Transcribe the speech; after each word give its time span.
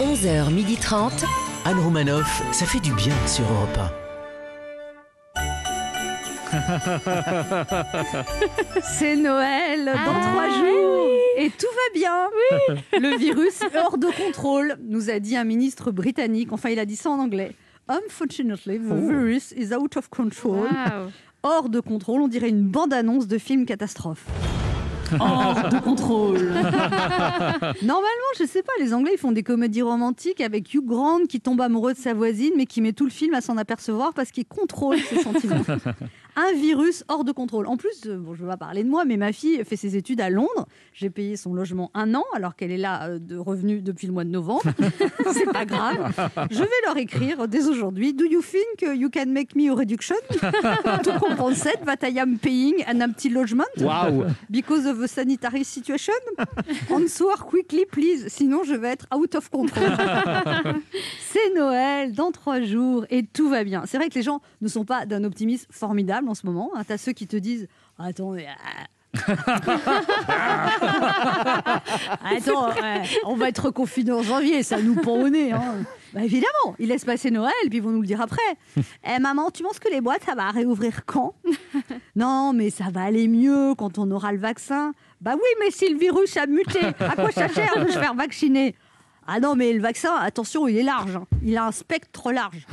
11h30. 0.00 1.24
Anne 1.64 1.78
Romanoff, 1.80 2.42
ça 2.52 2.66
fait 2.66 2.78
du 2.80 2.92
bien 2.92 3.14
sur 3.26 3.44
Europe 3.50 3.78
C'est 8.82 9.16
Noël 9.16 9.84
dans 9.84 9.92
Ah, 9.94 10.20
trois 10.30 10.48
jours 10.50 11.08
et 11.36 11.50
tout 11.50 11.66
va 11.66 11.90
bien. 11.94 12.28
Le 12.92 13.16
virus 13.18 13.60
est 13.62 13.76
hors 13.76 13.98
de 13.98 14.06
contrôle, 14.06 14.76
nous 14.82 15.10
a 15.10 15.18
dit 15.18 15.36
un 15.36 15.44
ministre 15.44 15.90
britannique. 15.90 16.52
Enfin, 16.52 16.70
il 16.70 16.78
a 16.78 16.86
dit 16.86 16.96
ça 16.96 17.10
en 17.10 17.18
anglais. 17.18 17.52
Unfortunately, 17.88 18.78
the 18.78 18.92
virus 18.94 19.52
is 19.56 19.74
out 19.74 19.96
of 19.96 20.08
control. 20.10 20.68
Hors 21.42 21.68
de 21.68 21.80
contrôle, 21.80 22.22
on 22.22 22.28
dirait 22.28 22.48
une 22.48 22.66
bande-annonce 22.68 23.26
de 23.28 23.36
film 23.38 23.66
catastrophe. 23.66 24.24
Hors 25.20 25.68
de 25.68 25.78
contrôle. 25.78 26.38
Normalement, 27.82 28.32
je 28.38 28.44
sais 28.44 28.62
pas, 28.62 28.72
les 28.80 28.94
Anglais 28.94 29.12
ils 29.14 29.18
font 29.18 29.32
des 29.32 29.42
comédies 29.42 29.82
romantiques 29.82 30.40
avec 30.40 30.72
Hugh 30.74 30.84
Grant 30.84 31.20
qui 31.28 31.40
tombe 31.40 31.60
amoureux 31.60 31.94
de 31.94 31.98
sa 31.98 32.14
voisine 32.14 32.52
mais 32.56 32.66
qui 32.66 32.80
met 32.80 32.92
tout 32.92 33.04
le 33.04 33.10
film 33.10 33.34
à 33.34 33.40
s'en 33.40 33.56
apercevoir 33.56 34.12
parce 34.14 34.30
qu'il 34.30 34.46
contrôle 34.46 34.98
ses 34.98 35.20
sentiments. 35.20 35.62
Un 36.36 36.52
virus 36.52 37.04
hors 37.08 37.24
de 37.24 37.32
contrôle. 37.32 37.66
En 37.66 37.76
plus, 37.76 38.02
euh, 38.06 38.16
bon, 38.16 38.34
je 38.34 38.42
ne 38.42 38.46
vais 38.46 38.52
pas 38.52 38.56
parler 38.56 38.84
de 38.84 38.88
moi, 38.88 39.04
mais 39.04 39.16
ma 39.16 39.32
fille 39.32 39.62
fait 39.64 39.76
ses 39.76 39.96
études 39.96 40.20
à 40.20 40.30
Londres. 40.30 40.66
J'ai 40.92 41.10
payé 41.10 41.36
son 41.36 41.54
logement 41.54 41.90
un 41.94 42.14
an 42.14 42.24
alors 42.34 42.54
qu'elle 42.54 42.70
est 42.70 42.78
là 42.78 43.08
euh, 43.08 43.18
de 43.18 43.36
revenu 43.36 43.80
depuis 43.80 44.06
le 44.06 44.12
mois 44.12 44.24
de 44.24 44.30
novembre. 44.30 44.62
C'est 45.32 45.52
pas 45.52 45.64
grave. 45.64 46.12
Je 46.50 46.60
vais 46.60 46.68
leur 46.86 46.96
écrire 46.96 47.48
dès 47.48 47.66
aujourd'hui. 47.66 48.12
Do 48.12 48.24
you 48.24 48.42
think 48.42 48.82
you 48.96 49.10
can 49.10 49.26
make 49.26 49.54
me 49.56 49.70
a 49.70 49.74
reduction? 49.74 50.16
To 51.02 51.18
compensate 51.18 51.84
that 51.84 51.98
I 52.02 52.18
am 52.18 52.38
paying 52.38 52.84
an 52.86 53.00
empty 53.00 53.28
logement 53.28 53.64
Waouh 53.78 54.26
because 54.50 54.86
of 54.86 54.98
the 55.00 55.06
sanitary 55.06 55.64
situation? 55.64 56.14
Answer 56.90 57.36
quickly, 57.46 57.84
please. 57.86 58.28
Sinon, 58.28 58.64
je 58.64 58.74
vais 58.74 58.88
être 58.88 59.06
out 59.14 59.34
of 59.34 59.50
control. 59.50 59.88
C'est 61.20 61.54
Noël 61.54 62.12
dans 62.12 62.30
trois 62.32 62.60
jours 62.60 63.04
et 63.10 63.24
tout 63.24 63.48
va 63.48 63.64
bien. 63.64 63.82
C'est 63.86 63.98
vrai 63.98 64.08
que 64.08 64.14
les 64.14 64.22
gens 64.22 64.40
ne 64.60 64.68
sont 64.68 64.84
pas 64.84 65.06
d'un 65.06 65.24
optimisme 65.24 65.66
formidable 65.70 66.27
en 66.28 66.34
ce 66.34 66.46
moment. 66.46 66.70
Tu 66.86 66.92
as 66.92 66.98
ceux 66.98 67.12
qui 67.12 67.26
te 67.26 67.36
disent 67.36 67.66
Attends, 67.98 68.34
euh, 68.34 68.38
on 73.26 73.34
va 73.36 73.48
être 73.48 73.66
reconfiné 73.66 74.12
en 74.12 74.22
janvier, 74.22 74.62
ça 74.62 74.80
nous 74.80 74.94
pend 74.96 75.14
au 75.14 75.28
nez. 75.28 75.52
hein. 75.52 75.76
Bah, 76.14 76.24
évidemment, 76.24 76.74
ils 76.78 76.88
laissent 76.88 77.04
passer 77.04 77.30
Noël, 77.30 77.52
puis 77.68 77.78
ils 77.78 77.82
vont 77.82 77.90
nous 77.90 78.00
le 78.00 78.06
dire 78.06 78.20
après. 78.20 78.40
Eh 78.76 79.18
maman, 79.20 79.50
tu 79.50 79.62
penses 79.62 79.78
que 79.78 79.88
les 79.88 80.00
boîtes, 80.00 80.24
ça 80.24 80.34
va 80.34 80.50
réouvrir 80.50 81.04
quand? 81.06 81.34
Non, 82.16 82.52
mais 82.54 82.70
ça 82.70 82.84
va 82.92 83.02
aller 83.02 83.28
mieux 83.28 83.74
quand 83.76 83.98
on 83.98 84.10
aura 84.10 84.32
le 84.32 84.38
vaccin. 84.38 84.92
Bah 85.20 85.32
oui, 85.34 85.48
mais 85.60 85.70
si 85.70 85.88
le 85.92 85.98
virus 85.98 86.36
a 86.36 86.46
muté, 86.46 86.80
à 87.00 87.14
quoi 87.16 87.30
ça 87.30 87.48
sert 87.48 87.84
de 87.84 87.90
se 87.90 87.98
faire 87.98 88.14
vacciner? 88.14 88.74
Ah 89.26 89.40
non, 89.40 89.54
mais 89.54 89.72
le 89.74 89.80
vaccin, 89.82 90.14
attention, 90.16 90.66
il 90.68 90.78
est 90.78 90.82
large. 90.82 91.16
hein. 91.16 91.26
Il 91.42 91.56
a 91.58 91.66
un 91.66 91.72
spectre 91.72 92.32
large. 92.32 92.66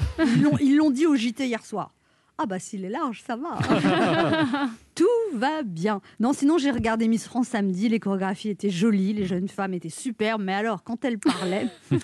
Ils 0.61 0.78
l'ont 0.78 0.92
dit 0.92 1.06
au 1.06 1.16
JT 1.16 1.45
hier 1.48 1.66
soir. 1.66 1.92
Ah 2.38 2.45
bah 2.45 2.59
s'il 2.59 2.83
est 2.83 2.89
large, 2.89 3.23
ça 3.25 3.38
va. 3.38 3.58
Tout 4.95 5.05
va 5.33 5.64
bien. 5.64 6.02
Non, 6.19 6.33
sinon 6.33 6.58
j'ai 6.58 6.72
regardé 6.72 7.08
Miss 7.08 7.25
France 7.25 7.47
samedi, 7.50 7.88
les 7.88 8.00
chorégraphies 8.00 8.50
étaient 8.50 8.69
jolies, 8.69 9.14
les 9.14 9.25
jeunes 9.25 9.47
femmes 9.47 9.73
étaient 9.73 9.89
superbes, 9.89 10.42
mais 10.44 10.53
alors 10.53 10.83
quand 10.83 11.05
elles 11.05 11.19
parlaient... 11.19 11.69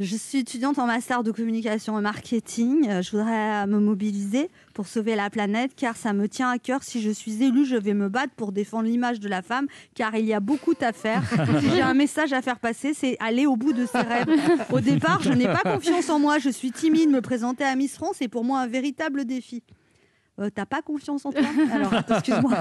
Je 0.00 0.14
suis 0.14 0.38
étudiante 0.38 0.78
en 0.78 0.86
master 0.86 1.24
de 1.24 1.32
communication 1.32 1.98
et 1.98 2.02
marketing. 2.02 2.88
Euh, 2.88 3.02
Je 3.02 3.10
voudrais 3.10 3.66
me 3.66 3.80
mobiliser 3.80 4.48
pour 4.72 4.86
sauver 4.86 5.16
la 5.16 5.28
planète 5.28 5.72
car 5.74 5.96
ça 5.96 6.12
me 6.12 6.28
tient 6.28 6.50
à 6.50 6.58
cœur. 6.58 6.84
Si 6.84 7.02
je 7.02 7.10
suis 7.10 7.42
élue, 7.42 7.64
je 7.66 7.74
vais 7.74 7.94
me 7.94 8.08
battre 8.08 8.32
pour 8.36 8.52
défendre 8.52 8.84
l'image 8.84 9.18
de 9.18 9.28
la 9.28 9.42
femme 9.42 9.66
car 9.96 10.14
il 10.14 10.24
y 10.24 10.32
a 10.32 10.38
beaucoup 10.40 10.74
à 10.80 10.92
faire. 10.92 11.22
Si 11.60 11.70
j'ai 11.74 11.82
un 11.82 11.94
message 11.94 12.32
à 12.32 12.42
faire 12.42 12.60
passer, 12.60 12.94
c'est 12.94 13.16
aller 13.18 13.46
au 13.46 13.56
bout 13.56 13.72
de 13.72 13.86
ses 13.86 13.98
rêves. 13.98 14.28
Au 14.70 14.78
départ, 14.78 15.20
je 15.20 15.32
n'ai 15.32 15.46
pas 15.46 15.62
confiance 15.64 16.08
en 16.10 16.20
moi. 16.20 16.38
Je 16.38 16.50
suis 16.50 16.70
timide. 16.70 17.10
Me 17.10 17.20
présenter 17.20 17.64
à 17.64 17.74
Miss 17.74 17.94
France 17.96 18.22
est 18.22 18.28
pour 18.28 18.44
moi 18.44 18.60
un 18.60 18.66
véritable 18.68 19.24
défi. 19.24 19.64
Euh, 20.38 20.50
T'as 20.54 20.66
pas 20.66 20.82
confiance 20.82 21.26
en 21.26 21.32
toi? 21.32 21.42
Alors, 21.72 21.92
excuse-moi. 22.08 22.52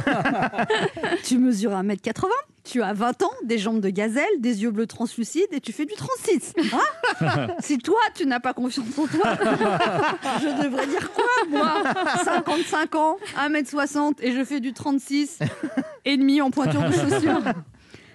tu 1.23 1.37
mesures 1.37 1.71
1m80, 1.73 2.25
tu 2.67 2.81
as 2.81 2.93
20 2.93 3.23
ans, 3.23 3.31
des 3.43 3.57
jambes 3.57 3.79
de 3.79 3.89
gazelle, 3.89 4.25
des 4.39 4.63
yeux 4.63 4.71
bleus 4.71 4.87
translucides 4.87 5.47
et 5.51 5.61
tu 5.61 5.71
fais 5.71 5.85
du 5.85 5.93
36. 5.95 6.53
Hein 6.73 7.47
si 7.59 7.77
toi, 7.77 7.99
tu 8.13 8.25
n'as 8.25 8.41
pas 8.41 8.53
confiance 8.53 8.85
en 8.97 9.07
toi, 9.07 9.37
je 10.41 10.63
devrais 10.63 10.85
dire 10.87 11.09
quoi, 11.11 11.25
moi? 11.49 11.83
55 12.23 12.95
ans, 12.95 13.17
1m60 13.37 14.15
et 14.21 14.33
je 14.33 14.43
fais 14.43 14.59
du 14.59 14.73
36 14.73 15.39
et 16.05 16.17
demi 16.17 16.41
en 16.41 16.51
pointure 16.51 16.81
de 16.81 16.91
chaussures. 16.91 17.41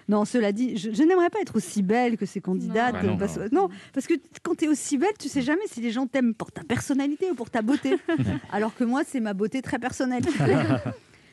Non, 0.08 0.26
cela 0.26 0.52
dit, 0.52 0.76
je, 0.76 0.90
je 0.92 1.02
n'aimerais 1.04 1.30
pas 1.30 1.40
être 1.40 1.56
aussi 1.56 1.82
belle 1.82 2.18
que 2.18 2.26
ces 2.26 2.40
candidates. 2.40 2.94
Non. 2.96 3.00
Bah 3.00 3.06
non, 3.06 3.16
parce, 3.16 3.36
non. 3.38 3.62
non, 3.62 3.68
parce 3.94 4.06
que 4.06 4.14
quand 4.42 4.56
tu 4.56 4.66
es 4.66 4.68
aussi 4.68 4.98
belle, 4.98 5.14
tu 5.18 5.28
sais 5.28 5.40
jamais 5.40 5.62
si 5.70 5.80
les 5.80 5.90
gens 5.90 6.06
t'aiment 6.06 6.34
pour 6.34 6.52
ta 6.52 6.62
personnalité 6.64 7.30
ou 7.30 7.34
pour 7.34 7.48
ta 7.48 7.62
beauté. 7.62 7.96
Alors 8.52 8.74
que 8.74 8.84
moi, 8.84 9.02
c'est 9.06 9.20
ma 9.20 9.32
beauté 9.32 9.62
très 9.62 9.78
personnelle. 9.78 10.24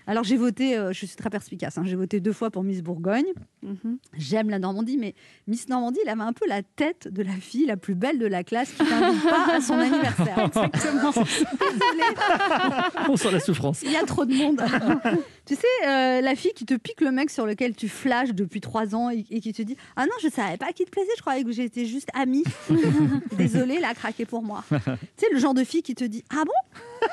Alors 0.09 0.23
j'ai 0.23 0.37
voté, 0.37 0.75
euh, 0.75 0.91
je 0.91 1.05
suis 1.05 1.15
très 1.15 1.29
perspicace, 1.29 1.77
hein, 1.77 1.83
j'ai 1.85 1.95
voté 1.95 2.19
deux 2.19 2.33
fois 2.33 2.49
pour 2.49 2.63
Miss 2.63 2.81
Bourgogne. 2.81 3.27
Mhm. 3.61 3.99
J'aime 4.17 4.49
la 4.49 4.57
Normandie, 4.57 4.97
mais 4.97 5.13
Miss 5.45 5.69
Normandie, 5.69 5.99
elle 6.03 6.09
avait 6.09 6.23
un 6.23 6.33
peu 6.33 6.47
la 6.47 6.63
tête 6.63 7.07
de 7.07 7.21
la 7.21 7.33
fille 7.33 7.67
la 7.67 7.77
plus 7.77 7.93
belle 7.93 8.17
de 8.17 8.25
la 8.25 8.43
classe 8.43 8.71
qui 8.71 8.83
t'invite 8.83 9.23
pas 9.23 9.53
à 9.57 9.61
son 9.61 9.75
anniversaire. 9.75 10.39
Exactement. 10.45 11.11
Désolée, 11.11 13.07
On 13.07 13.17
sent 13.17 13.31
la 13.31 13.39
souffrance. 13.39 13.83
il 13.83 13.91
y 13.91 13.97
a 13.97 14.03
trop 14.03 14.25
de 14.25 14.33
monde. 14.33 14.59
tu 15.45 15.53
sais, 15.53 15.67
euh, 15.87 16.21
la 16.21 16.35
fille 16.35 16.53
qui 16.55 16.65
te 16.65 16.73
pique 16.73 17.01
le 17.01 17.11
mec 17.11 17.29
sur 17.29 17.45
lequel 17.45 17.75
tu 17.75 17.87
flashes 17.87 18.33
depuis 18.33 18.61
trois 18.61 18.95
ans 18.95 19.11
et, 19.11 19.27
et 19.29 19.41
qui 19.41 19.53
te 19.53 19.61
dit 19.61 19.77
Ah 19.95 20.07
non, 20.07 20.13
je 20.23 20.29
savais 20.29 20.57
pas 20.57 20.73
qu'il 20.73 20.87
te 20.87 20.91
plaisait, 20.91 21.11
je 21.17 21.21
croyais 21.21 21.43
que 21.43 21.51
j'étais 21.51 21.85
juste 21.85 22.09
amie. 22.15 22.43
Désolée, 23.37 23.75
elle 23.77 23.85
a 23.85 23.93
craqué 23.93 24.25
pour 24.25 24.41
moi. 24.41 24.63
tu 24.71 24.75
sais, 25.17 25.27
le 25.31 25.37
genre 25.37 25.53
de 25.53 25.63
fille 25.63 25.83
qui 25.83 25.93
te 25.93 26.03
dit 26.03 26.23
Ah 26.31 26.43
bon? 26.45 27.07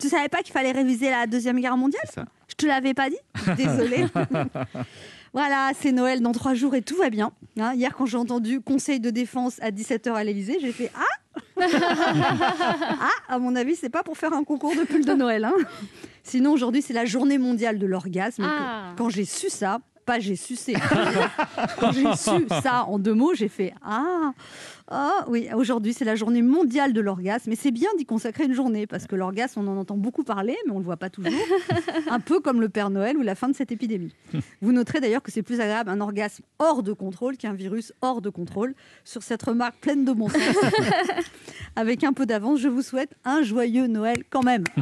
Tu 0.00 0.10
savais 0.10 0.28
pas 0.28 0.42
qu'il 0.42 0.52
fallait 0.52 0.72
réviser 0.72 1.08
la 1.08 1.26
Deuxième 1.26 1.58
Guerre 1.58 1.78
mondiale? 1.78 2.02
Te 2.62 2.66
l'avais 2.66 2.94
pas 2.94 3.10
dit 3.10 3.18
Désolée. 3.56 4.06
Voilà, 5.34 5.70
c'est 5.80 5.92
Noël 5.92 6.20
dans 6.20 6.32
trois 6.32 6.52
jours 6.52 6.74
et 6.74 6.82
tout 6.82 6.96
va 6.96 7.08
bien. 7.08 7.32
Hein, 7.58 7.72
hier, 7.74 7.94
quand 7.96 8.04
j'ai 8.04 8.18
entendu 8.18 8.60
Conseil 8.60 9.00
de 9.00 9.08
défense 9.08 9.58
à 9.62 9.70
17h 9.70 10.12
à 10.12 10.22
l'Elysée, 10.24 10.58
j'ai 10.60 10.72
fait 10.72 10.90
Ah 10.94 11.40
Ah, 13.00 13.08
à 13.34 13.38
mon 13.38 13.56
avis, 13.56 13.74
c'est 13.74 13.88
pas 13.88 14.02
pour 14.02 14.18
faire 14.18 14.34
un 14.34 14.44
concours 14.44 14.74
de 14.76 14.82
pull 14.82 15.06
de 15.06 15.14
Noël. 15.14 15.44
hein. 15.44 15.54
Sinon, 16.22 16.52
aujourd'hui, 16.52 16.82
c'est 16.82 16.92
la 16.92 17.06
journée 17.06 17.38
mondiale 17.38 17.78
de 17.78 17.86
l'orgasme. 17.86 18.44
Ah. 18.46 18.92
Quand 18.98 19.08
j'ai 19.08 19.24
su 19.24 19.48
ça, 19.48 19.78
pas 20.04 20.20
j'ai 20.20 20.36
sucé. 20.36 20.74
Quand 21.78 21.92
j'ai 21.92 22.14
su 22.16 22.46
ça 22.62 22.84
en 22.84 22.98
deux 22.98 23.14
mots, 23.14 23.34
j'ai 23.34 23.48
fait 23.48 23.72
Ah 23.82 24.32
Ah 24.88 25.24
oui, 25.28 25.48
aujourd'hui, 25.54 25.92
c'est 25.94 26.04
la 26.04 26.16
journée 26.16 26.42
mondiale 26.42 26.92
de 26.92 27.00
l'orgasme. 27.00 27.52
Et 27.52 27.56
c'est 27.56 27.70
bien 27.70 27.88
d'y 27.96 28.04
consacrer 28.04 28.44
une 28.44 28.52
journée 28.54 28.86
parce 28.86 29.06
que 29.06 29.16
l'orgasme, 29.16 29.60
on 29.60 29.68
en 29.68 29.76
entend 29.76 29.96
beaucoup 29.96 30.24
parler, 30.24 30.56
mais 30.66 30.72
on 30.72 30.78
le 30.78 30.84
voit 30.84 30.96
pas 30.96 31.10
toujours. 31.10 31.32
un 32.10 32.20
peu 32.20 32.40
comme 32.40 32.60
le 32.60 32.68
Père 32.68 32.90
Noël 32.90 33.16
ou 33.16 33.22
la 33.22 33.34
fin 33.34 33.48
de 33.48 33.54
cette 33.54 33.72
épidémie. 33.72 34.14
Vous 34.60 34.72
noterez 34.72 35.00
d'ailleurs 35.00 35.22
que 35.22 35.30
c'est 35.30 35.42
plus 35.42 35.60
agréable 35.60 35.90
un 35.90 36.00
orgasme 36.00 36.42
hors 36.58 36.82
de 36.82 36.92
contrôle 36.92 37.36
qu'un 37.36 37.52
virus 37.54 37.92
hors 38.02 38.20
de 38.20 38.30
contrôle. 38.30 38.74
Sur 39.04 39.22
cette 39.22 39.42
remarque 39.42 39.76
pleine 39.80 40.04
de 40.04 40.12
bon 40.12 40.28
sens, 40.28 40.40
avec 41.76 42.04
un 42.04 42.12
peu 42.12 42.26
d'avance, 42.26 42.60
je 42.60 42.68
vous 42.68 42.82
souhaite 42.82 43.14
un 43.24 43.42
joyeux 43.42 43.86
Noël 43.86 44.24
quand 44.30 44.42
même. 44.42 44.64